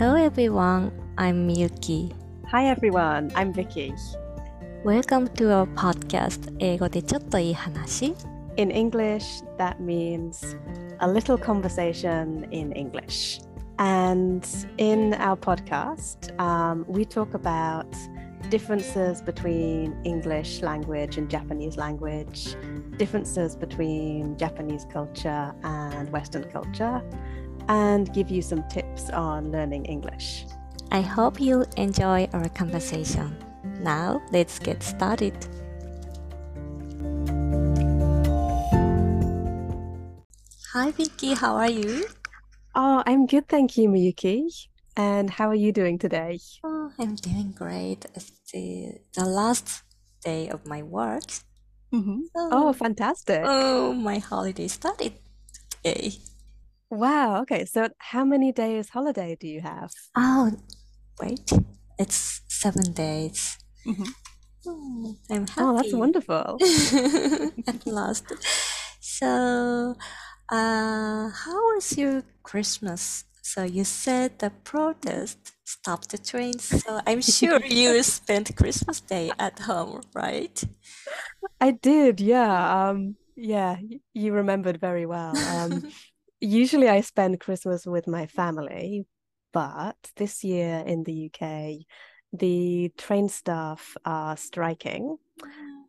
[0.00, 2.10] Hello everyone, I'm Miyuki.
[2.50, 3.92] Hi everyone, I'm Vicky.
[4.82, 8.14] Welcome to our podcast 英語でちょっといい話
[8.56, 10.56] In English, that means
[11.00, 13.42] a little conversation in English.
[13.76, 14.42] And
[14.78, 17.94] in our podcast, um, we talk about
[18.48, 22.56] differences between English language and Japanese language,
[22.96, 27.02] differences between Japanese culture and Western culture
[27.70, 30.44] and give you some tips on learning English.
[30.90, 33.30] I hope you enjoy our conversation.
[33.80, 35.34] Now, let's get started.
[40.72, 42.06] Hi Vicky, how are you?
[42.74, 44.46] Oh, I'm good, thank you, Miyuki.
[44.96, 46.38] And how are you doing today?
[46.64, 48.06] Oh, I'm doing great.
[48.14, 49.82] It's the, the last
[50.24, 51.24] day of my work.
[51.92, 52.22] Mhm.
[52.34, 53.42] So, Oh, fantastic.
[53.44, 55.14] oh, my holiday started
[55.82, 56.12] today.
[56.90, 57.42] Wow.
[57.42, 57.64] Okay.
[57.64, 59.90] So, how many days holiday do you have?
[60.16, 60.50] Oh,
[61.20, 61.50] wait,
[61.98, 63.58] it's seven days.
[63.86, 64.08] Mhm.
[64.66, 66.58] Oh, I'm Oh, that's wonderful.
[67.66, 68.24] At last.
[69.00, 69.96] So,
[70.50, 73.24] uh, how was your Christmas?
[73.42, 79.32] So you said the protest stopped the trains, so I'm sure you spent Christmas Day
[79.38, 80.62] at home, right?
[81.60, 82.20] I did.
[82.20, 82.88] Yeah.
[82.90, 83.76] Um, yeah,
[84.14, 85.34] you remembered very well.
[85.44, 85.82] Um,
[86.40, 89.06] usually I spend Christmas with my family,
[89.52, 91.86] but this year in the UK,
[92.32, 95.18] the train staff are striking,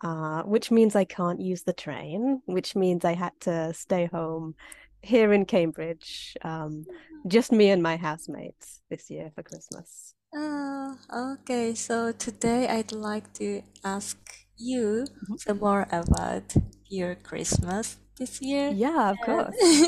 [0.04, 4.56] uh, which means I can't use the train, which means I had to stay home
[5.02, 6.88] here in Cambridge, um,
[7.28, 10.16] just me and my housemates this year for Christmas.
[10.34, 11.74] Oh, okay.
[11.74, 14.18] So today I'd like to ask
[14.58, 15.38] you Mhm.
[15.38, 16.54] some more about
[16.90, 18.76] your Christmas this year.
[18.76, 19.88] Yeah, of course.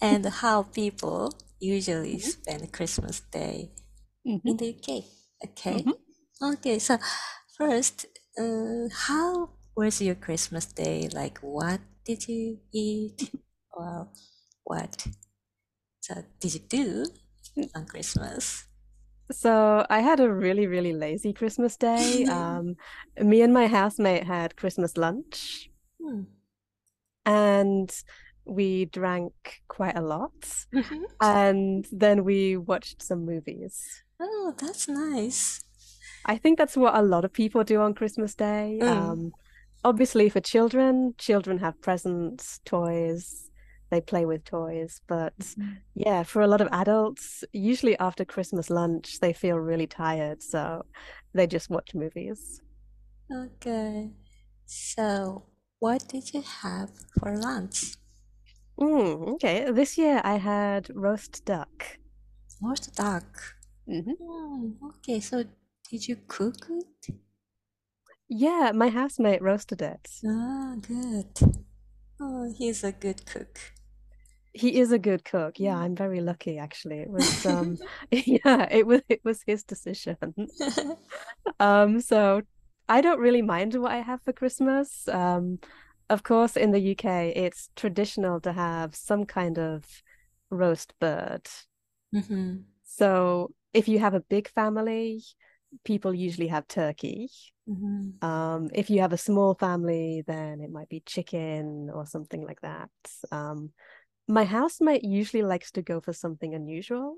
[0.00, 2.20] And how people usually Mhm.
[2.20, 3.70] spend Christmas Day
[4.24, 4.40] Mhm.
[4.46, 5.04] in the UK.
[5.44, 5.86] Okay.
[5.86, 5.92] Mhm.
[6.42, 6.78] Okay.
[6.78, 6.98] So
[7.56, 8.06] first,
[8.38, 11.08] uh, how was your Christmas Day?
[11.12, 13.30] Like, what did you eat?
[13.72, 14.08] Or
[14.64, 15.06] what?
[16.00, 17.06] So did you do
[17.74, 18.66] on Christmas?
[19.30, 22.24] So I had a really, really lazy Christmas day.
[22.26, 22.76] Um,
[23.20, 25.70] me and my housemate had Christmas lunch
[26.00, 26.22] Hmm.
[27.26, 27.90] and
[28.48, 29.32] we drank
[29.68, 30.32] quite a lot.
[30.74, 31.02] Mhm.
[31.20, 34.02] And then we watched some movies.
[34.20, 35.60] Oh, that's nice.
[36.24, 38.78] I think that's what a lot of people do on Christmas Day.
[38.82, 38.88] Mm.
[38.88, 39.32] Um,
[39.84, 43.50] obviously, for children, children have presents, toys,
[43.90, 45.00] they play with toys.
[45.06, 45.34] But
[45.94, 50.84] yeah, for a lot of adults, usually after Christmas lunch, they feel really tired, so
[51.32, 52.60] they just watch movies.
[53.32, 54.10] Okay.
[54.66, 55.44] So,
[55.78, 57.94] what did you have for lunch?
[58.78, 61.98] Mm, okay, this year I had roast duck.
[62.62, 63.56] Roast duck.
[63.86, 65.44] hmm Hmm, okay, so
[65.90, 67.14] did you cook it?
[68.28, 70.08] Yeah, my housemate roasted it.
[70.24, 71.40] Ah, good.
[72.20, 73.58] Oh, he's a good cook.
[74.52, 75.60] He is a good cook.
[75.60, 76.98] Yeah, I'm very lucky actually.
[77.00, 77.78] It was um
[78.10, 80.16] yeah, it was it was his decision.
[81.60, 82.42] Um, so
[82.88, 85.06] I don't really mind what I have for Christmas.
[85.08, 85.58] Um,
[86.10, 89.84] of course, in the UK, it's traditional to have some kind of
[90.50, 91.48] roast bird.
[92.14, 92.58] Mm-hmm.
[92.84, 95.22] So if you have a big family,
[95.84, 97.28] people usually have turkey.
[97.68, 98.26] Mm-hmm.
[98.26, 102.60] Um, if you have a small family, then it might be chicken or something like
[102.62, 102.90] that.
[103.30, 103.72] Um,
[104.26, 107.16] my housemate usually likes to go for something unusual.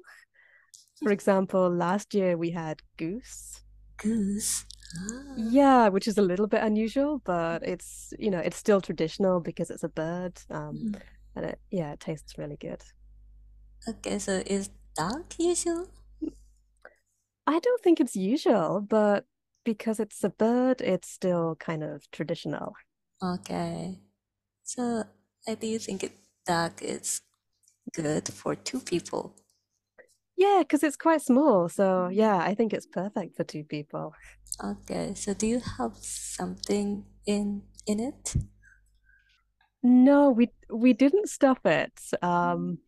[1.03, 3.63] For example, last year we had goose.
[3.97, 4.67] Goose.
[4.97, 5.35] Ah.
[5.37, 9.71] Yeah, which is a little bit unusual, but it's, you know, it's still traditional because
[9.71, 10.41] it's a bird.
[10.51, 11.01] Um, Mm.
[11.37, 12.83] and it, yeah, it tastes really good.
[13.89, 15.89] Okay, so is duck usual?
[17.47, 19.25] I don't think it's usual, but
[19.65, 22.75] because it's a bird, it's still kind of traditional.
[23.23, 23.99] Okay.
[24.65, 25.05] So,
[25.49, 26.13] I do think it,
[26.47, 27.23] duck is
[27.93, 29.35] good for two people.
[30.37, 31.69] Yeah, because it's quite small.
[31.69, 34.15] So yeah, I think it's perfect for two people.
[34.63, 38.37] Okay, so do you have something in in it?
[39.83, 41.93] No, we we didn't stuff it.
[42.23, 42.79] Um,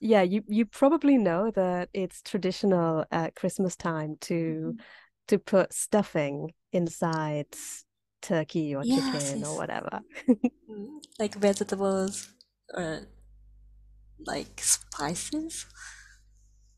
[0.00, 4.76] yeah, you you probably know that it's traditional at Christmas time to
[5.28, 7.48] to put stuffing inside
[8.22, 10.02] turkey or Yes, chicken or whatever.
[10.68, 12.28] Mm, Like vegetables
[12.74, 13.06] or
[14.26, 15.66] like spices?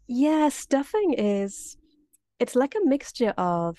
[0.08, 1.76] Yeah, stuffing is
[2.40, 3.78] it's like a mixture of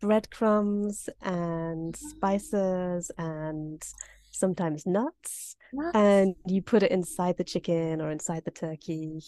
[0.00, 3.82] breadcrumbs and spices and
[4.30, 5.90] sometimes nuts, Nuts.
[5.94, 9.22] and you put it inside the chicken or inside the turkey.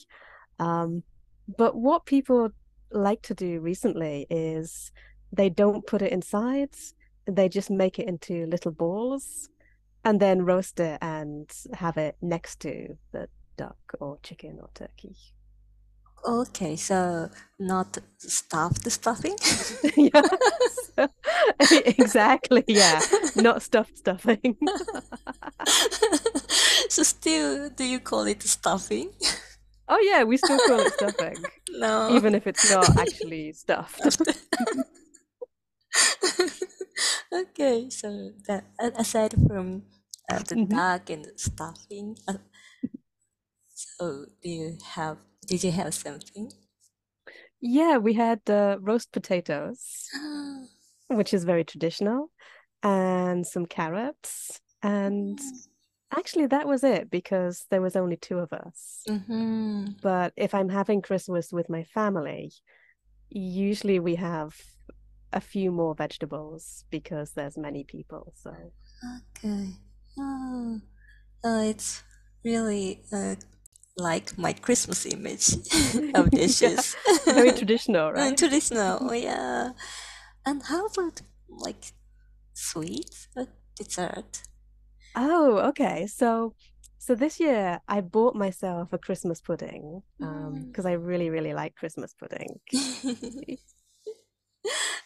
[0.58, 1.02] Um,
[1.58, 2.50] But what people
[2.92, 4.92] like to do recently is
[5.32, 6.74] they don't put it inside,
[7.26, 9.48] they just make it into little balls
[10.04, 15.16] and then roast it and have it next to the duck or chicken or turkey.
[16.24, 19.36] Okay, so not stuffed stuffing?
[19.96, 20.90] Yes,
[21.70, 22.64] exactly.
[22.66, 23.02] Yeah,
[23.34, 24.56] not stuffed stuffing.
[26.88, 29.12] So still, do you call it stuffing?
[29.88, 32.08] Oh, yeah, we still call it stuffing, No.
[32.08, 34.18] even if it's not actually stuffed.
[37.32, 39.82] Okay, so that aside from
[40.28, 40.68] uh, the Mhm.
[40.68, 42.38] duck and stuffing, uh,
[43.74, 46.52] so do you have, did you have something?
[47.60, 50.08] Yeah, we had uh, roast potatoes,
[51.08, 52.30] which is very traditional,
[52.82, 54.60] and some carrots.
[54.82, 55.38] And
[56.10, 59.02] actually, that was it because there was only two of us.
[59.08, 59.86] Mm-hmm.
[60.02, 62.52] But if I'm having Christmas with my family,
[63.28, 64.54] usually we have
[65.32, 68.32] a few more vegetables because there's many people.
[68.36, 68.54] So
[69.38, 69.70] Okay.
[70.18, 70.80] Oh,
[71.44, 72.02] oh, it's
[72.44, 73.36] really uh,
[74.00, 75.50] like my Christmas image
[76.14, 76.96] of yeah, dishes.
[77.28, 78.36] very traditional, Uh, right?
[78.36, 79.72] Traditional, oh, yeah.
[80.46, 81.92] And how about like
[82.54, 84.42] sweets or dessert?
[85.14, 86.06] Oh, okay.
[86.06, 86.54] So
[86.98, 90.66] so this year I bought myself a Christmas pudding um Mm.
[90.70, 92.60] because I really really like Christmas pudding.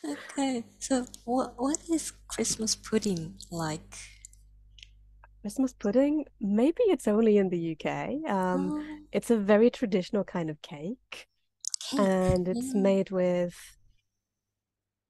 [0.04, 3.96] Okay, so what what is Christmas pudding like?
[5.44, 8.24] Christmas pudding, maybe it's only in the UK.
[8.26, 11.28] Um Oh, it's a very traditional kind of cake
[11.82, 11.98] cake.
[11.98, 12.82] and it's Mm.
[12.82, 13.54] made with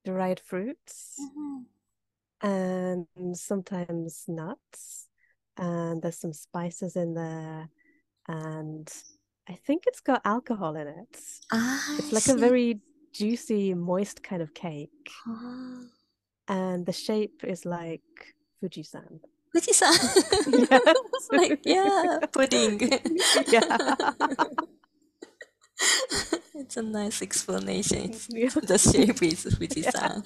[0.05, 1.67] dried fruits Mhm.
[2.43, 5.09] and sometimes nuts
[5.57, 7.69] and there's some spices in there
[8.27, 8.93] and
[9.49, 11.15] I think it's got alcohol in it.
[11.53, 12.81] Ah, It's like a very
[13.13, 15.87] juicy, moist kind of cake, Oh,
[16.49, 19.21] and the shape is like Fujisan.
[19.55, 19.95] Fujisan.
[21.33, 22.81] Like, yeah, pudding.
[23.49, 23.77] Yeah.
[26.55, 28.15] It's a nice explanation.
[28.29, 28.49] Yeah.
[28.63, 29.53] the shape is Yeah.
[29.59, 30.23] Fujisan.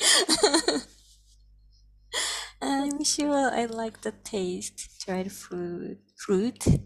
[2.61, 6.79] I'm sure I like the taste, dried fruit, fruit, Mhm.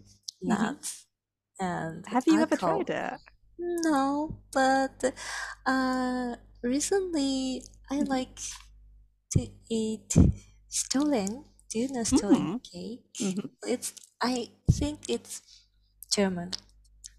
[0.43, 1.05] nuts,
[1.59, 3.19] and Have you ever tried it?
[3.59, 5.13] No, but
[5.65, 8.07] uh, recently I Mhm.
[8.09, 8.39] like
[9.33, 10.13] to eat
[10.69, 11.45] Stollen.
[11.73, 12.61] Do you know Stollen Mhm.
[12.63, 13.03] cake?
[13.19, 13.57] Mhm.
[13.67, 15.41] It's I think it's
[16.13, 16.51] German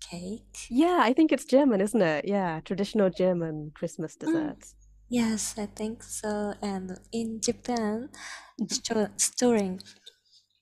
[0.00, 0.70] cake.
[0.70, 2.24] Yeah, I think it's German, isn't it?
[2.26, 4.54] Yeah, traditional German Christmas Mm,
[5.08, 6.54] yes, I think so.
[6.62, 8.10] And in Japan,
[8.58, 8.76] Mhm.
[8.76, 9.80] sto Stollen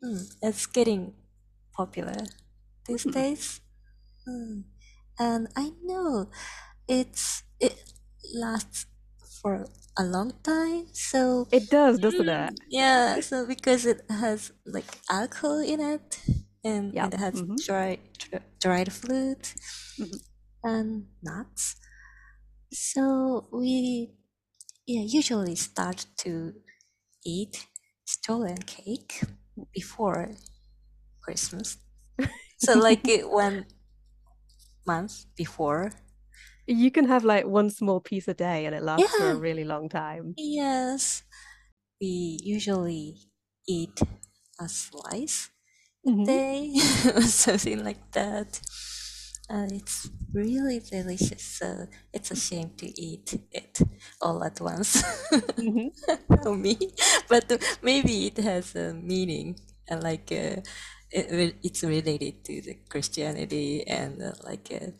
[0.04, 1.14] mm, it's getting
[1.74, 2.30] popular
[2.86, 3.12] these Mm.
[3.18, 3.60] days.
[4.28, 4.64] Mm.
[5.18, 6.30] And I know
[6.88, 7.92] it's it
[8.34, 8.86] lasts
[9.42, 9.66] for
[9.98, 10.86] a long time.
[10.92, 12.54] So It does, doesn't mm, it?
[12.70, 16.20] yeah, so because it has like alcohol in it
[16.64, 17.10] and Yeah.
[17.12, 17.98] it has hmm dry,
[18.60, 19.54] dried fruit
[19.98, 20.18] hmm
[20.64, 21.76] and nuts.
[22.72, 24.12] So we
[24.86, 26.54] yeah usually start to
[27.24, 27.66] eat
[28.06, 29.22] Stollen cake
[29.74, 30.32] before
[31.22, 31.78] Christmas.
[32.58, 33.66] So like one
[34.86, 35.92] month before.
[36.66, 39.64] You can have like one small piece a day and it lasts for a really
[39.64, 40.36] long time.
[40.36, 41.24] yes.
[42.00, 43.30] We usually
[43.68, 44.00] eat
[44.60, 45.50] a slice
[46.12, 46.74] a hmm day
[47.16, 48.60] or something like that.
[49.50, 51.44] And it's really delicious.
[51.44, 53.80] So it's a shame to eat it
[54.22, 55.02] all at once
[55.56, 55.88] hmm
[56.42, 56.78] for me.
[57.28, 60.60] But uh, maybe it has a meaning and like uh,
[61.10, 64.92] it, it's related to the Christianity and uh, like a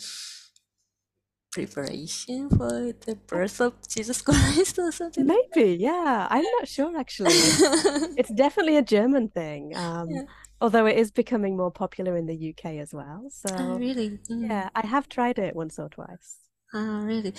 [1.52, 6.26] preparation for the birth of Jesus Christ or something Maybe, yeah.
[6.30, 7.30] I'm not sure actually.
[8.16, 9.76] It's definitely a German thing.
[9.76, 10.22] Um, Yeah.
[10.60, 13.22] although it is becoming more popular in the UK as well.
[13.24, 14.18] Oh, So really?
[14.30, 14.48] Mm.
[14.48, 16.36] yeah, I have tried it once or twice.
[16.74, 17.34] Ah, really?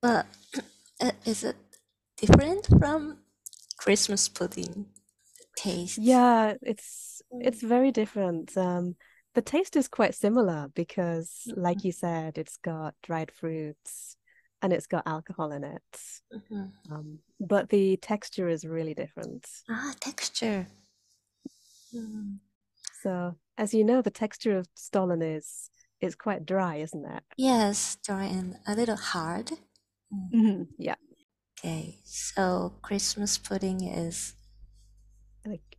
[0.00, 0.26] But
[1.00, 1.56] uh, is it
[2.16, 3.18] different from
[3.76, 4.86] Christmas pudding
[5.56, 5.98] taste?
[5.98, 8.56] Yeah, it's it's very different.
[8.56, 8.96] Um,
[9.34, 14.16] the taste is quite similar because, like you said, it's got dried fruits
[14.60, 15.82] and it's got alcohol in it.
[16.32, 16.72] Mhm.
[16.90, 19.46] Um, but the texture is really different.
[19.68, 20.66] Ah, texture.
[21.94, 22.38] Mm.
[23.02, 25.70] So, as you know, the texture of Stollen is
[26.00, 27.22] is quite dry, isn't it?
[27.36, 29.52] Yes, dry and a little hard.
[30.12, 30.30] Mm.
[30.32, 30.96] Mhm, Yeah,
[31.58, 34.34] Okay, so Christmas pudding is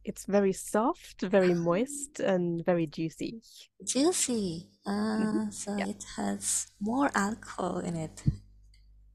[0.05, 3.43] it's very soft, very moist, and very juicy.
[3.86, 4.69] Juicy.
[4.86, 8.24] Uh, so Yeah, it has more alcohol in it,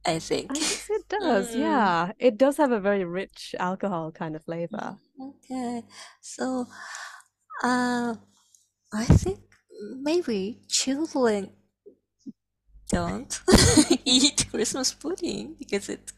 [0.07, 0.59] I think.
[0.59, 1.55] I it does.
[1.55, 4.99] Mm, Yeah, it does have a very rich alcohol kind of mm, flavor.
[5.21, 5.83] okay.
[6.21, 6.67] So,
[7.65, 8.17] uh,
[8.93, 9.41] I think
[10.03, 11.53] maybe children
[12.89, 13.41] don't
[14.05, 16.13] eat Christmas pudding because it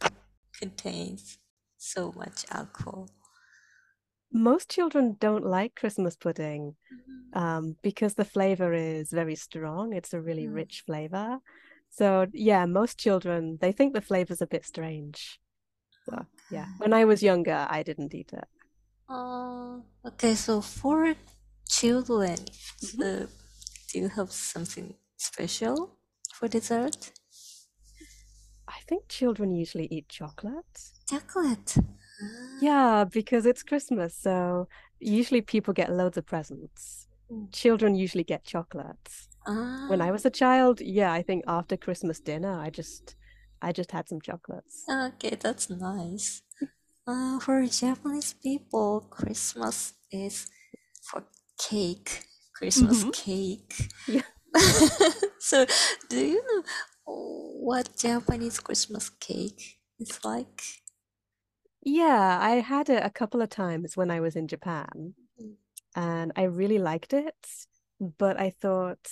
[0.59, 1.39] contains
[1.77, 3.09] so much alcohol.
[4.33, 7.35] Most children don't like Christmas pudding Mhm.
[7.35, 9.93] um, because the flavor is very strong.
[9.95, 11.41] It's a really Mm, rich flavor.
[11.91, 15.41] So yeah, most children they think the flavor's a bit strange.
[16.09, 18.49] So yeah, when I was younger, I didn't eat it.
[19.09, 21.15] Uh, okay, so for
[21.69, 22.39] children,
[22.83, 23.03] Mhm.
[23.03, 23.27] uh,
[23.89, 25.97] do you have something special
[26.33, 27.13] for dessert?
[28.67, 30.93] I think children usually eat chocolate.
[31.07, 31.77] Chocolate.
[32.23, 32.27] Ah,
[32.59, 37.09] Yeah, because it's Christmas, so usually people get loads of presents.
[37.31, 37.47] mm.
[37.53, 39.29] Children usually get chocolates.
[39.87, 43.17] When I Ah, was a child, yeah, I think after Christmas dinner, I just
[43.63, 44.91] I just had some chocolates.
[44.91, 46.43] okay, that's nice.
[47.07, 50.49] Uh, for Japanese people, Christmas is
[51.03, 51.25] for
[51.59, 52.25] cake,
[52.55, 53.75] Christmas hmm cake.
[54.07, 54.23] Yeah.
[55.39, 55.67] So,
[56.09, 56.63] do you know
[57.07, 60.63] what Japanese Christmas cake is like?
[61.83, 65.57] Yeah, I had it a couple of times when I was in Japan, Mm.
[65.97, 67.37] and I really liked it,
[68.01, 69.09] but I thought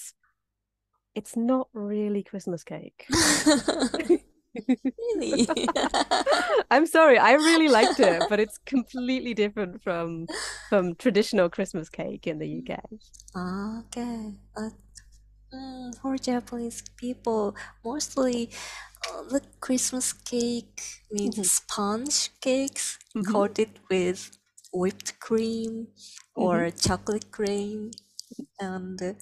[1.15, 3.07] it's not really Christmas cake.
[4.99, 5.49] Really?
[6.71, 10.29] I'm sorry, I really liked it, but it's completely different from
[10.69, 12.81] from traditional Christmas cake in the UK.
[13.37, 14.35] Okay.
[14.57, 14.71] Uh,
[15.55, 18.51] mm, for Japanese people, mostly
[19.07, 20.81] uh, the Christmas cake
[21.13, 24.39] means hmm sponge cakes hmm coated with
[24.73, 25.89] whipped cream
[26.35, 27.91] or chocolate cream
[28.61, 29.13] and uh,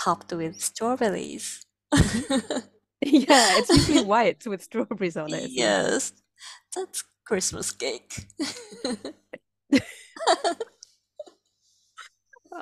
[0.00, 1.66] topped with strawberries.
[2.00, 2.20] hmm
[3.02, 5.52] Yeah, it's usually white with strawberries on it?
[5.56, 6.12] Yes,
[6.74, 8.26] that's Christmas cake.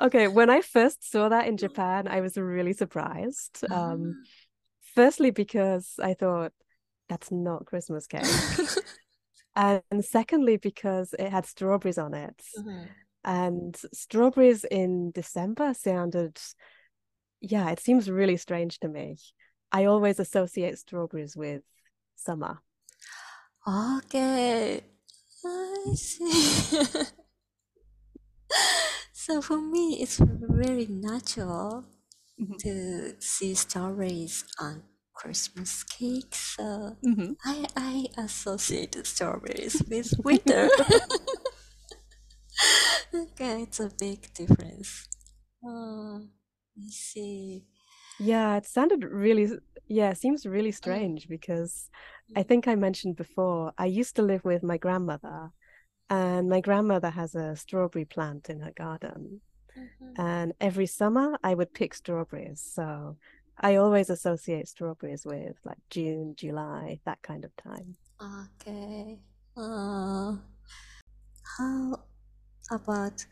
[0.01, 3.63] Okay, when I first saw that in Japan, I was really surprised.
[3.69, 4.34] Um, Ah.
[4.95, 6.53] Firstly because I thought
[7.09, 8.23] that's not Christmas cake,
[9.55, 12.89] and secondly because it had strawberries on it, Mhm.
[13.23, 16.39] and strawberries in December sounded,
[17.41, 19.17] yeah, it seems really strange to me.
[19.71, 21.63] I always associate strawberries with
[22.15, 22.61] summer.
[23.67, 24.81] Okay,
[25.45, 26.83] I see.
[29.13, 31.85] So for me, it's very natural
[32.39, 36.35] hmm to see strawberries on Christmas cake.
[36.35, 40.71] So hmm I I associate strawberries with winter.
[43.13, 45.07] Okay, it's a big difference.
[45.63, 46.21] Oh,
[46.77, 47.65] I see.
[48.17, 49.49] Yeah, it sounded really,
[49.87, 51.89] yeah, it seems really Mm, strange because
[52.35, 55.51] I mm, think I mentioned before, I used to live with my grandmother,
[56.09, 59.41] and my grandmother has a strawberry plant in her garden.
[59.75, 60.15] Mhm.
[60.17, 62.61] And every summer I would pick strawberries.
[62.61, 63.17] So
[63.59, 67.97] I always associate strawberries with like June, July, that kind of time.
[68.21, 69.19] Okay.
[69.55, 70.35] Uh,
[71.57, 72.03] how
[72.71, 73.25] about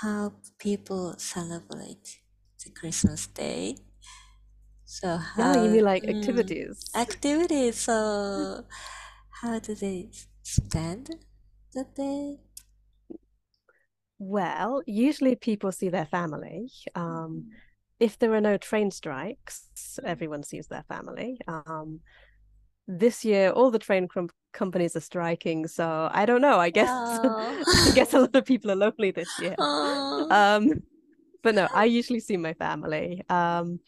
[0.00, 2.20] how people celebrate
[2.64, 3.76] the Christmas day?
[4.84, 6.84] So how Yeah, you mean like mm, activities?
[6.96, 7.76] activities?
[7.80, 8.64] So
[9.42, 10.10] how do they
[10.42, 11.10] spend
[11.74, 12.40] the day?
[14.24, 16.70] Well, usually people see their family.
[16.94, 17.60] Um, Mhm,
[18.00, 21.38] if there are no train strikes, everyone sees their family.
[21.48, 22.00] Um,
[22.88, 26.58] this year, all the train com companies are striking, so I don't know.
[26.58, 27.20] I guess.
[27.84, 29.56] I guess a lot of people are lonely this year.
[30.30, 30.84] Um,
[31.42, 33.22] but no, I usually see my family.
[33.28, 33.80] Um,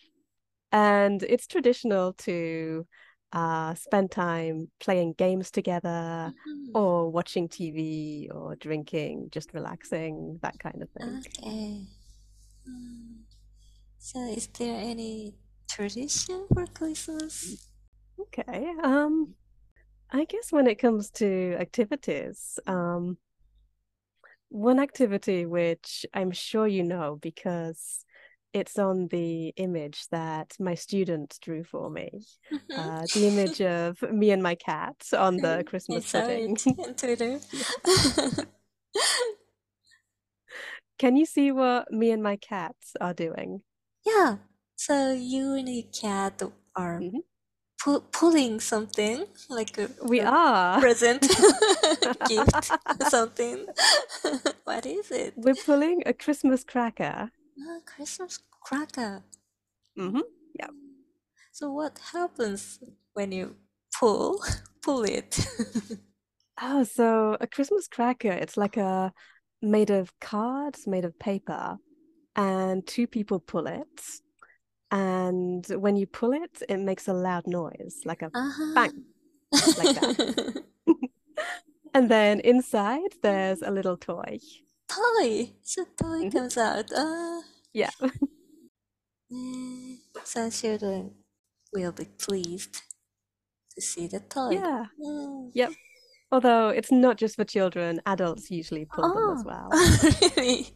[0.73, 2.87] and it's traditional to
[3.35, 6.75] uh spend time playing games together Mhm.
[6.75, 11.27] or watching TV or drinking, just relaxing, that kind of thing.
[11.39, 11.87] Okay.
[12.69, 13.25] Mm.
[13.99, 15.35] So is there any
[15.69, 17.69] tradition for Christmas?
[18.21, 18.75] Okay.
[18.83, 19.35] Um,
[20.11, 23.19] I guess when it comes to activities, um,
[24.49, 28.05] one activity which I'm sure you know because
[28.55, 32.09] it's on the image that my student drew for me,
[32.51, 32.79] Mhm.
[32.79, 36.57] uh, the image of me and my cat on the Christmas saw pudding.
[36.97, 37.41] Twitter.
[40.99, 43.63] Can you see what me and my cat are doing?
[44.07, 44.37] Yeah.
[44.77, 46.43] So you and your cat
[46.77, 47.19] are hmm
[47.83, 50.81] pu pulling something like a, We a are.
[50.81, 51.29] present
[52.29, 53.67] gift something.
[54.65, 55.35] What is it?
[55.37, 57.31] We're pulling a Christmas cracker.
[57.61, 59.23] Ah, Christmas cracker.
[59.99, 60.21] Mm-hmm.
[60.59, 60.69] Yeah.
[61.53, 62.79] So what happens
[63.15, 63.57] when you
[63.99, 64.43] pull
[64.83, 65.39] pull it?
[66.63, 69.13] Oh, so a Christmas cracker, it's like a
[69.61, 71.77] made of cards, made of paper,
[72.37, 74.01] and two people pull it.
[74.91, 78.75] And when you pull it, it makes a loud noise, like a Uh-huh.
[78.75, 79.05] bang,
[79.53, 80.63] like that.
[81.95, 84.39] And then inside, there's a little toy.
[84.89, 85.53] Toy.
[85.63, 86.91] So toy comes out.
[86.97, 87.41] Ah.
[87.73, 87.91] Yeah.
[90.25, 91.13] So children
[91.73, 92.83] will be pleased
[93.75, 94.53] to see the toy.
[94.53, 94.85] Yeah.
[95.05, 95.51] Mm.
[95.55, 95.73] Yep.
[96.33, 99.69] Although it's not just for children, adults usually pull them as Oh, well.
[100.37, 100.67] really?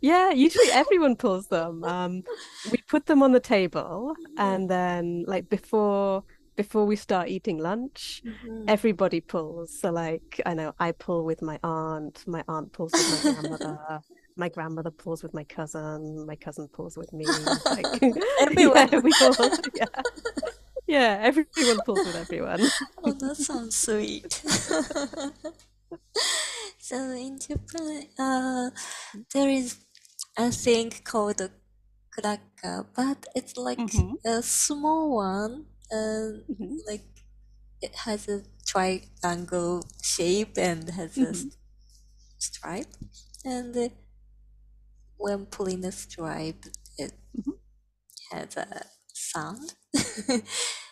[0.00, 1.82] Yeah, usually everyone pulls them.
[1.84, 2.22] Um,
[2.70, 6.24] we put them on the table, and then like before
[6.56, 8.68] before we start eating lunch, Mhm.
[8.68, 9.72] everybody pulls.
[9.72, 13.76] So like I know I pull with my aunt, my aunt pulls with my grandmother,
[14.36, 17.62] my grandmother pulls with my cousin, my cousin pulls with me.
[17.70, 17.98] Like
[18.38, 18.88] Everyone.
[19.20, 19.86] yeah, all yeah.
[20.86, 22.70] Yeah, everyone pulls with everyone.
[23.02, 24.42] Oh, that sounds sweet.
[26.78, 28.70] So in Japan, uh,
[29.32, 29.78] there is
[30.36, 31.50] a thing called a
[32.12, 37.04] cracker, but it's like hmm a small one, and hmm like
[37.82, 41.56] it has a triangle shape and has a hmm s-
[42.38, 42.88] stripe.
[43.44, 43.88] And uh,
[45.16, 46.64] when pulling the stripe,
[46.98, 47.56] it hmm
[48.30, 49.74] has a sound.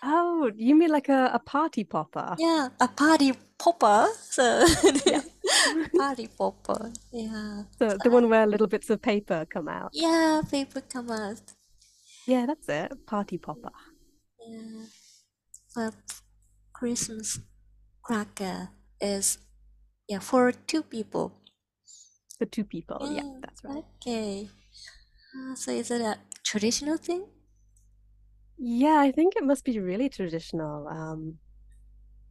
[0.01, 2.39] Oh, you mean like a, a party popper?
[2.39, 4.09] Yeah, a party popper.
[4.31, 4.67] So
[5.07, 5.23] Yeah.
[5.97, 6.93] party popper.
[7.13, 7.65] Yeah.
[7.79, 9.93] So the one where little bits of paper come out.
[9.93, 11.55] Yeah, paper come out.
[12.27, 12.93] Yeah, that's it.
[13.07, 13.71] Party popper.
[14.47, 14.87] Yeah.
[15.75, 16.23] But
[16.73, 17.41] Christmas
[18.03, 18.71] cracker
[19.01, 19.39] is
[20.09, 21.35] yeah for two people.
[22.39, 23.09] For two people.
[23.11, 23.85] Yeah, Mm, that's right.
[24.01, 24.49] okay.
[25.37, 27.27] Uh, so is it a traditional thing?
[28.59, 30.89] Yeah, I think it must be really traditional.
[30.89, 31.39] Um,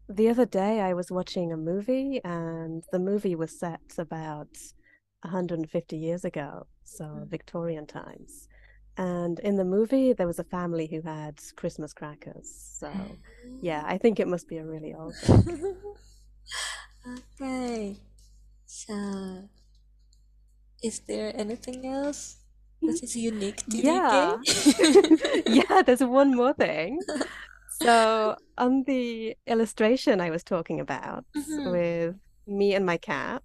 [0.09, 4.49] the other day I was watching a movie and the movie was set about
[5.21, 7.29] 150 years ago, so Mm.
[7.29, 8.47] Victorian times.
[8.97, 12.47] And in the movie there was a family who had Christmas crackers.
[12.79, 13.19] So
[13.61, 15.17] yeah, I think it must be a really old.
[17.05, 17.97] Okay.
[18.65, 19.49] So
[20.83, 22.37] is there anything else
[22.85, 24.37] that is unique to the Yeah.
[25.47, 27.03] Yeah, there's one more thing.
[27.67, 31.61] So on the illustration I was talking about Mhm.
[31.63, 32.15] with
[32.47, 33.43] me and my cat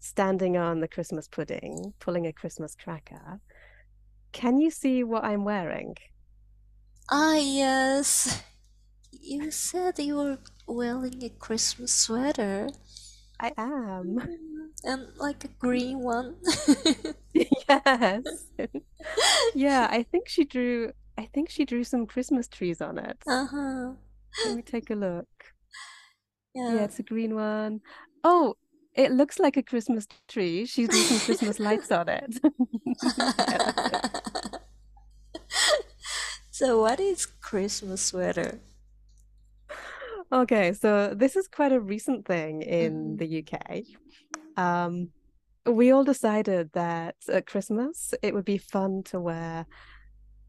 [0.00, 3.40] standing on the Christmas pudding, pulling a Christmas cracker,
[4.32, 5.96] can you see what I'm wearing?
[7.10, 8.42] Ah, yes.
[9.12, 12.70] You said you were wearing a Christmas sweater.
[13.40, 14.18] I am.
[14.18, 16.36] Mm, And like a green one.
[17.34, 18.46] Yes.
[19.54, 23.24] Yeah, I think she drew I think she drew some Christmas trees on it.
[23.26, 23.94] Uh-huh.
[24.44, 25.28] Let me take a look.
[26.54, 26.84] Yeah, Yeah.
[26.84, 27.80] it's a green one.
[28.24, 28.56] Oh,
[28.94, 30.66] it looks like a Christmas tree.
[30.66, 32.34] She drew some Christmas lights on it.
[33.48, 34.09] Yeah, that's it.
[36.60, 38.60] So what is Christmas sweater?
[40.32, 43.18] Okay, so this is quite a recent thing in Mhm.
[43.18, 43.84] the UK.
[44.56, 45.12] Um,
[45.66, 49.66] we all decided that at Christmas it would be fun to wear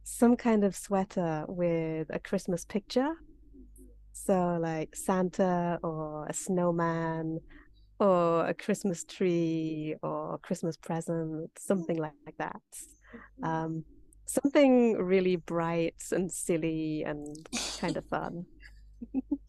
[0.04, 3.14] some kind of sweater with a Christmas picture.
[4.14, 7.40] So, like Santa or a snowman
[8.00, 12.62] or a Christmas tree or Christmas present, something like, like that.
[13.44, 13.86] Um,
[14.32, 17.48] something really bright and silly and
[17.80, 18.46] kind of fun.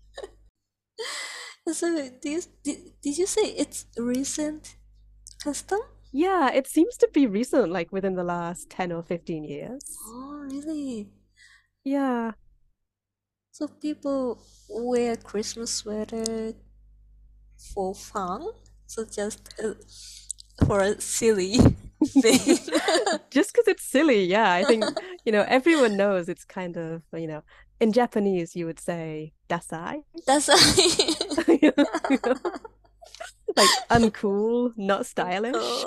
[1.73, 4.75] So this did, did you say it's recent
[5.43, 5.79] custom?
[6.13, 9.81] Yeah, it seems to be recent, like within the last 10 or 15 years.
[10.07, 11.09] Oh, really?
[11.85, 12.33] Yeah.
[13.53, 16.55] So people wear Christmas sweater
[17.57, 18.49] for fun?
[18.87, 19.75] So just uh,
[20.67, 21.59] for a silly
[22.05, 22.39] thing.
[23.31, 24.53] Just because it's silly, yeah.
[24.53, 24.85] I think,
[25.25, 27.43] you know, everyone knows it's kind of, you know,
[27.81, 30.03] in Japanese you would say dasai.
[30.27, 30.49] That's
[33.55, 35.85] Like uncool, not stylish.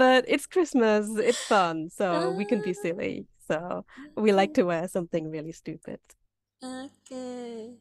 [0.00, 2.80] But it's Christmas, it's fun, so we can be ah.
[2.82, 3.26] silly.
[3.46, 3.84] So
[4.16, 6.00] we like to wear something really stupid.
[6.64, 7.74] Okay.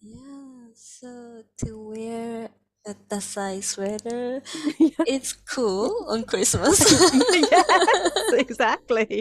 [0.00, 2.50] Yeah, so to wear
[2.86, 4.42] a Dasai sweater,
[4.78, 5.04] Yeah.
[5.06, 6.80] it's cool on Christmas.
[7.32, 9.20] Yes, exactly.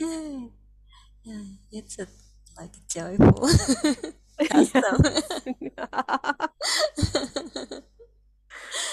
[0.00, 2.06] Uh, it's a
[2.58, 3.48] like joyful
[4.50, 5.02] custom.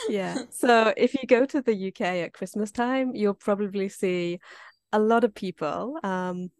[0.09, 0.37] Yeah.
[0.49, 4.39] So if you go to the UK at Christmas time, you'll probably see
[4.91, 6.51] a lot of people, um,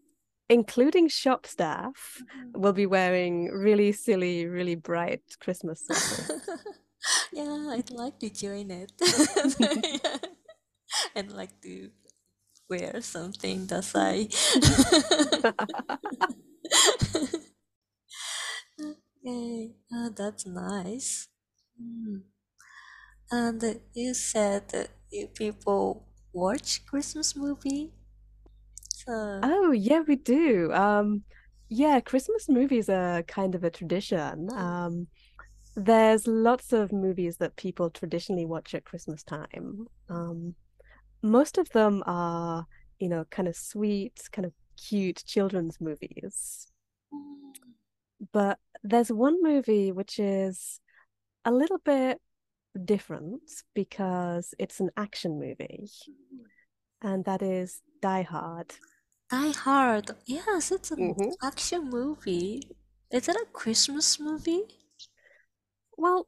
[0.52, 6.32] including shop staff, will be wearing really silly, really bright Christmas sweaters.
[7.34, 8.92] Yeah, I'd like to join it.
[11.16, 11.90] And like to
[12.70, 14.30] wear something dasai.
[18.80, 21.28] Okay, uh, that's nice.
[21.82, 22.22] Mm.
[23.32, 27.92] And you said that you people watch Christmas movie,
[29.44, 30.72] Oh, yeah, we do.
[30.74, 31.24] Um,
[31.70, 34.50] yeah, Christmas movies are kind of a tradition.
[34.50, 35.08] mm, Um,
[35.76, 39.88] there's lots of movies that people traditionally watch at Christmas time.
[40.10, 40.56] Um,
[41.24, 42.68] most of them are,
[43.00, 46.68] you know, kind of sweet, kind of cute children's movies.
[47.14, 47.54] mm,
[48.32, 50.80] But there's one movie which is
[51.46, 52.22] a little bit
[52.86, 53.42] different
[53.74, 56.46] because it's an action movie, mm.
[57.02, 58.80] and that is Die Hard.
[59.32, 60.12] Die Hard.
[60.28, 62.62] Yes, it's an hmm action movie.
[63.10, 64.66] Is it a Christmas movie?
[65.98, 66.28] Well,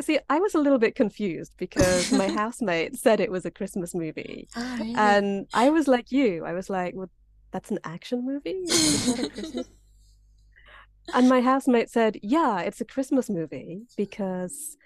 [0.00, 3.94] see, I was a little bit confused because my housemate said it was a Christmas
[3.94, 4.94] movie, Ah, really?
[4.94, 6.44] and I was like you.
[6.44, 7.10] I was like, well,
[7.52, 8.74] that's an action movie?
[9.04, 9.68] Not a Christmas.
[11.12, 14.76] And my housemate said, yeah, it's a Christmas movie because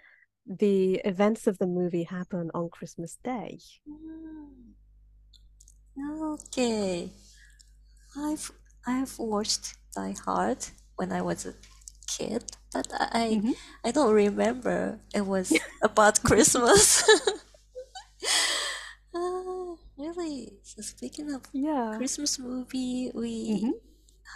[0.46, 3.60] the events of the movie happen on Christmas Day.
[3.88, 4.61] Mm,
[5.98, 7.12] Okay.
[8.16, 8.50] I've
[8.86, 10.58] I've watched Die Hard
[10.96, 11.54] when I was a
[12.06, 13.52] kid, but I hmm
[13.84, 17.02] I don't remember it was about Christmas.
[19.14, 20.58] Uh, really?
[20.62, 21.96] So speaking of Yeah.
[21.96, 23.72] Christmas movie, we hmm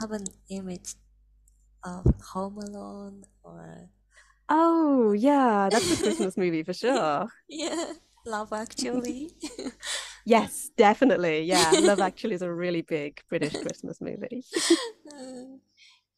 [0.01, 0.95] have an image
[1.85, 3.91] of Home Alone or
[4.49, 7.29] Oh, yeah, that's a Christmas movie for sure.
[7.49, 7.93] yeah,
[8.27, 9.33] Love Actually.
[10.27, 11.43] Yes, definitely.
[11.43, 14.45] Yeah, Love Actually is a really big British Christmas movie.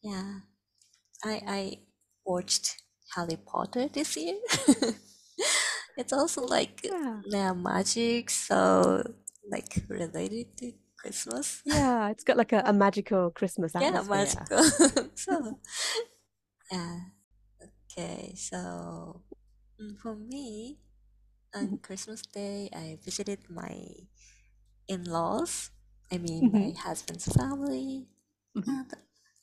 [0.01, 0.39] Yeah,
[1.23, 1.77] I I
[2.25, 2.81] watched
[3.15, 4.39] Harry Potter this year.
[5.97, 7.21] It's also like Yeah.
[7.27, 9.03] yeah, magic, so
[9.51, 11.61] like related to Christmas.
[11.65, 14.25] Yeah, it's got like a, a magical Christmas atmosphere.
[14.25, 14.63] Yeah, magical.
[15.15, 15.59] So
[16.71, 16.99] yeah,
[17.61, 18.33] okay.
[18.35, 19.21] So
[19.81, 20.79] mm, for me,
[21.55, 24.07] on hmm Christmas Day, I visited my
[24.87, 25.71] in-laws.
[26.11, 28.07] I mean, my hmm husband's family,
[28.55, 28.93] hmm and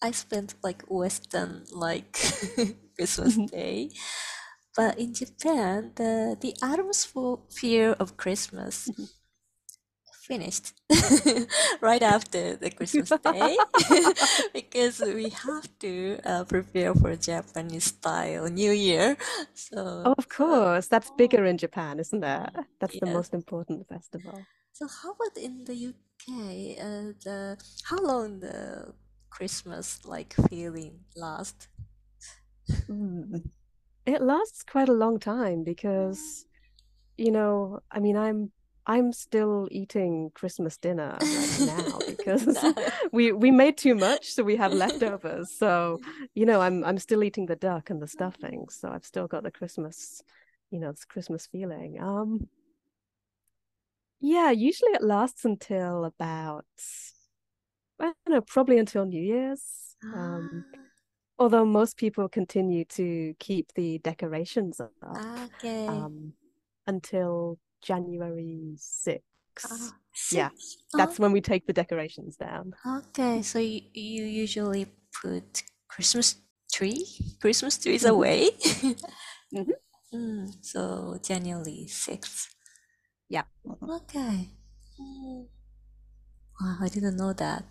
[0.03, 2.19] I spent like Western like
[2.97, 3.91] Christmas Day.
[4.77, 8.93] But in Japan, the the atmosphere of Christmas
[10.27, 10.75] finished
[11.81, 13.57] right after the Christmas day
[14.53, 19.17] because we have to uh, prepare for Japanese style New Year.
[19.55, 20.87] So, Oh, of uh, course.
[20.89, 22.51] That's bigger in Japan, isn't it?
[22.81, 24.47] That's the most important festival.
[24.73, 26.77] So how about in the UK?
[26.79, 28.95] Uh, the how long the
[29.31, 31.69] Christmas like feeling last?
[32.91, 33.51] Mm.
[34.07, 36.47] It lasts quite a long time because,
[37.17, 38.53] you know, I mean, I'm
[38.87, 42.75] I'm still eating Christmas dinner right now because No.
[43.13, 45.51] we we made too much, so we have leftovers.
[45.51, 46.01] So,
[46.35, 49.43] you know, I'm I'm still eating the duck and the stuffing, so I've still got
[49.43, 50.23] the Christmas,
[50.71, 52.01] you know, this Christmas feeling.
[52.01, 52.49] Um,
[54.21, 56.65] yeah, usually it lasts until about,
[58.01, 59.97] I don't know, probably until New Year's.
[60.13, 60.79] Um, Ah,
[61.39, 64.93] although most people continue to keep the decorations up
[65.45, 65.89] okay.
[65.89, 66.35] um,
[66.87, 69.25] until January 6th.
[69.65, 70.77] Ah, Yeah, six.
[70.97, 72.75] that's when we take the decorations down.
[72.87, 74.87] Okay, so you, you usually
[75.23, 76.37] put Christmas
[76.73, 77.07] tree,
[77.41, 78.51] Christmas trees hmm away.
[79.53, 79.73] hmm
[80.15, 82.55] Mm, so January 6th.
[83.29, 83.45] Yeah.
[83.83, 84.51] Okay.
[85.01, 85.47] Mm,
[86.61, 87.65] wow, I didn't know that.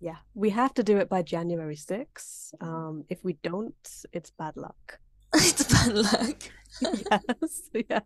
[0.00, 2.54] Yeah, we have to do it by January 6th.
[2.60, 3.74] Um, if we don't,
[4.12, 4.98] it's bad luck.
[5.34, 6.42] It's bad luck.
[6.92, 8.00] Yes, yeah,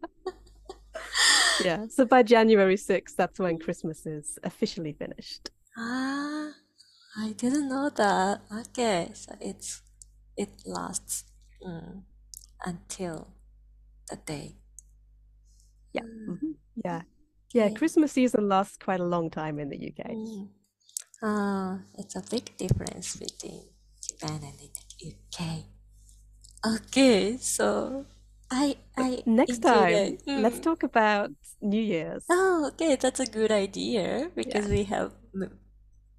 [1.64, 1.87] yeah.
[1.88, 5.51] So by January 6th, that's when Christmas is officially finished.
[5.77, 6.51] Ah,
[7.16, 8.40] I didn't know that.
[8.61, 9.83] Okay, so it's
[10.37, 11.25] it lasts
[11.64, 12.03] mm,
[12.64, 13.29] until
[14.11, 14.57] the day.
[15.92, 16.03] Yeah.
[16.03, 16.53] Mm, hmm
[16.85, 17.03] Yeah.
[17.55, 17.75] Yeah, okay.
[17.75, 20.11] Christmas season lasts quite a long time in the UK.
[20.11, 20.49] Mm.
[21.23, 23.64] Uh, it's a big difference between
[24.07, 25.64] Japan and the UK.
[26.66, 28.05] Okay, so
[28.51, 30.25] I I next time, it.
[30.37, 30.61] let's Mm.
[30.61, 31.31] talk about
[31.61, 32.27] New Year's.
[32.31, 34.69] Oh, okay, that's a good idea because Yeah.
[34.69, 35.13] we have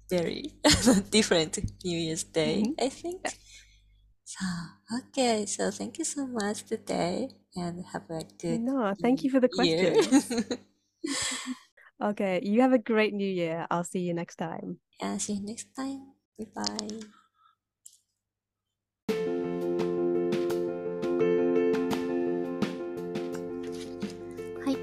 [0.08, 0.52] very
[1.10, 2.76] different New Year's Day, Mhm.
[2.78, 3.38] I think.
[4.24, 4.44] So,
[5.00, 9.40] okay, so thank you so much today and have a good No, thank you for
[9.40, 10.10] the question.
[12.02, 13.66] Okay, you have a great new year.
[13.70, 14.80] I'll see you next time.
[15.00, 16.14] yeah, see you next time.
[16.38, 17.00] Bye bye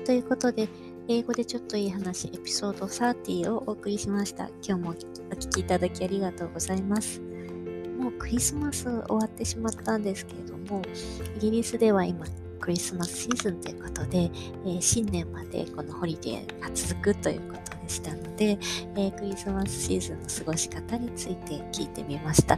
[0.08, 0.70] ということで、
[1.10, 4.48] 英語でちょっといい話、エピソード30をお送りしました。
[4.65, 4.93] 今日もお
[5.34, 7.20] 聞きいただきありがとうございます。
[8.00, 10.82] もうクリスマス終わってしまったんですけれども、
[11.36, 12.26] イギリスでは今、
[12.62, 14.32] クリスマスシーズンということで、
[14.65, 18.58] えー新年までこのホリデーが続くということでしたので、
[18.96, 22.58] えークリスマスシーズンの過ごし方について聞いてみました。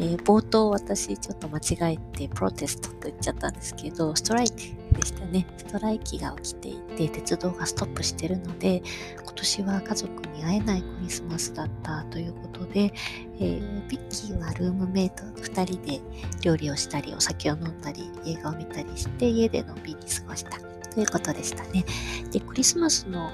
[0.00, 5.46] えー冒頭私ちょっと間違えてプロテストと言っちゃったんですけど、ストライキでしたね。
[5.56, 8.82] ストライキが起きていて、鉄道がストップしてるので、
[9.22, 12.92] 今年は家族に会えないクリスマスだったということで、
[13.38, 16.00] えービッキーはルームメイト2人で
[16.42, 20.58] 料理をしたり、お酒を飲んだり、映画を見たりして、家でのんびり過ごした
[20.90, 21.84] ということでしたね。
[22.30, 23.30] で、クリスマスの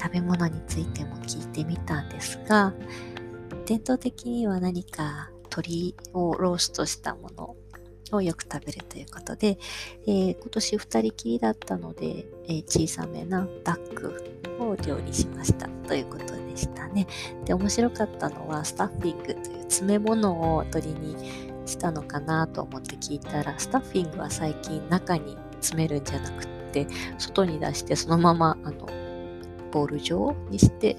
[0.00, 2.72] 食べ物についても聞いてみたんですが、
[3.66, 7.56] 伝統的には何か鶏をローストしたもの
[8.12, 9.58] をよく食べるということで、
[10.06, 14.14] えー今年2人きりだったので、えー小さめなダック
[14.58, 17.06] を料理しましたということでしたね。
[17.44, 21.16] で、面白かったのはスタッフィングという詰め物を鶏に
[21.66, 26.86] したのかなと思って聞いたら、スタッフィングは最近中に詰めるんじゃなくって、
[27.18, 28.86] 外に出してそのままあの
[29.70, 30.96] ボール状にして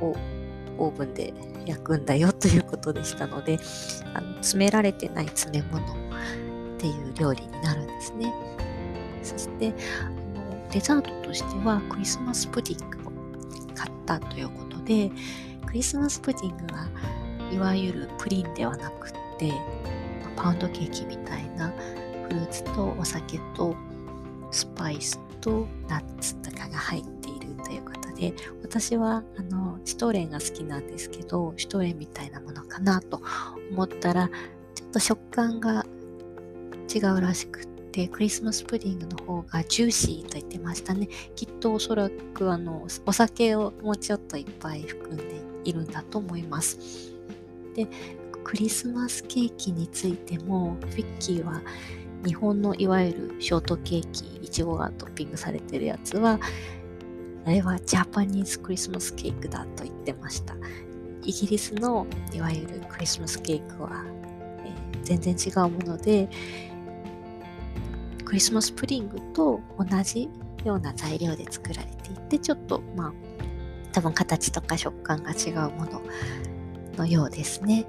[0.00, 0.14] オ
[0.78, 1.32] オーブンで
[1.66, 3.58] 焼くんだよということでしたので
[4.14, 6.03] あの詰められてない詰め物
[6.84, 8.34] っていう料理になるんですね。
[9.22, 13.12] そしてあのデザートとしてはクリスマスプディングを
[13.74, 15.10] 買ったということで
[15.66, 16.88] クリスマスプディングは
[17.50, 19.50] いわゆるプリンではなくって
[20.36, 21.72] パウンドケーキみたいな
[22.28, 23.74] フルーツとお酒と
[24.50, 33.22] スパイスとナッツとかが入っているということで私はあのシュトーレンが好きなんですけどシュトーレンみたいなものかなと
[33.70, 34.28] 思ったら
[34.74, 35.86] ちょっと食感が
[36.94, 41.08] 違うらしくってクリスマスプディングの方がジューシーと言ってましたね。
[41.34, 45.24] きっとおそらくあのお酒をもうちょっといっぱい含んで
[45.64, 46.78] いるんだと思います。
[47.74, 47.88] で
[48.44, 51.62] クリスマスケーキについてもフィッキーは
[52.24, 56.38] 日本のいわゆるショートケーキいちごがトッピングされてるやつは
[57.44, 60.54] あれはジャパニーズクリスマスケークだと言ってました。
[61.22, 64.04] イギリスのいわゆるクリスマスケークは、
[64.64, 66.28] えー全然違うもので
[68.24, 70.28] クリスマスプディングと同じ
[70.64, 73.12] ような材料で作られていてちょっとまあ
[73.92, 76.02] 多分形とか食感が違うもの
[76.96, 77.86] のようですね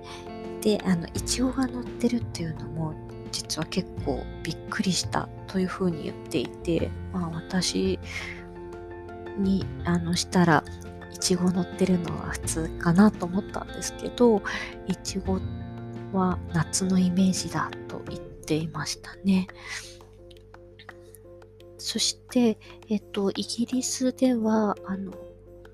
[0.62, 2.94] であのいちごが乗ってるっていうのも
[3.32, 8.00] 実は結構びっくりしたというふうに言っていて、まあ、私
[9.38, 10.64] にあのしたら
[11.14, 14.42] いちご乗ってるのは普通かなと思ったんですけど
[14.88, 15.40] いちご
[16.14, 19.48] は夏のイメージだと言っていましたね。
[21.86, 22.58] そして、
[22.90, 25.14] えっと、イギリスではあの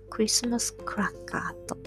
[0.10, 1.78] クリスマスクラッカーと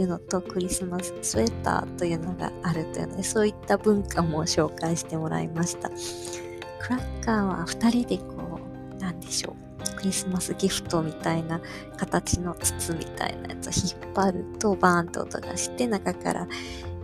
[0.00, 5.90] いうのとクリスマススウェッターというのがあるというのでそういった文化も紹介してもらいました。
[5.90, 8.58] クラッカーは2人でこ
[8.94, 11.60] うなんでしょうクリスマスギフトみたいな
[11.98, 16.48] 形の筒みたいなやつを引っ張るとバーンと音がして中から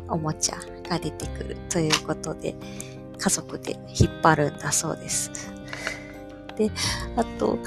[0.09, 0.57] おもちゃ
[0.89, 2.55] が出てくるということで
[3.19, 5.60] 家族で引っ張るんだそうです。
[6.61, 6.71] で
[7.17, 7.59] あと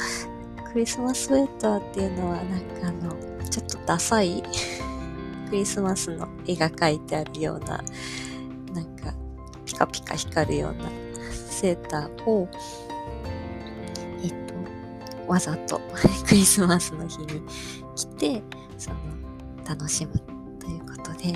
[0.71, 4.43] クリスマスウェッターっていうのはなんかあのちょっとダサい
[5.49, 7.83] クリスマスの絵が描いてあるような
[8.71, 9.13] なんか
[9.65, 10.89] ピカピカ光るような
[11.49, 12.47] セーターを
[14.21, 14.33] えっ
[15.25, 15.81] とわざと
[16.27, 17.41] クリスマスの日に
[17.95, 18.43] 着て
[18.77, 18.97] その
[19.67, 20.19] 楽しむ
[20.59, 21.35] ということで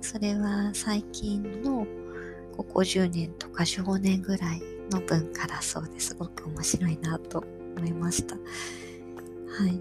[0.00, 1.86] それは最近の
[2.56, 7.44] ここ10年とか15年ぐらいの文化だそうですごく面白いなと
[7.76, 8.36] 思いました。
[8.36, 8.40] は
[9.66, 9.80] い。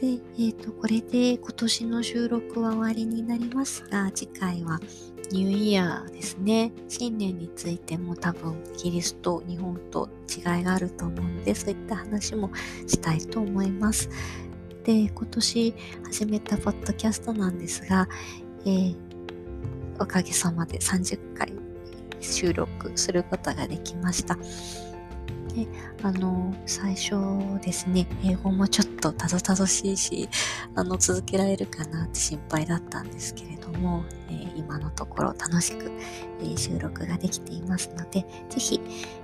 [0.00, 4.80] で、えっ、と、これで今年の収録は終わりになりますが、次回は
[5.32, 6.72] ニューイヤーですね。
[6.88, 12.50] 新年についても多分イギリスと日本と違いがあると思うので、そういった話も
[12.86, 14.08] したいと思います。
[14.84, 18.08] で、今年始めたポッドキャストなんですが、
[18.64, 19.08] えー
[20.00, 21.52] おかげさまで30回
[22.20, 24.36] 収録することができました。
[25.54, 25.66] で、
[26.02, 27.16] あの、最初
[27.62, 30.28] ですね、英語もちょっとたどたどしいし、
[30.74, 35.90] あの、続けられるかなって心配だったんですけれども、えー、今のところ楽しく、
[36.40, 38.26] えー、収録ができていますので、ぜ
[38.58, 38.80] ひ、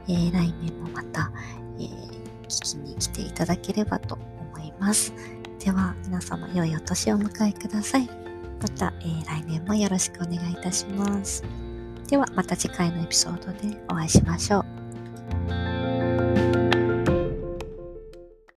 [0.08, 1.30] えー、来年もまた、
[1.78, 1.82] え
[2.48, 4.14] 聞きに来ていただければと
[4.54, 5.12] 思います。
[5.58, 8.08] では、皆様、良いお年をお迎えください。
[8.60, 11.63] また、え来年もよろしくお願いいたします。
[12.14, 15.73] ではまた次回のエピソードでお会いしましょう。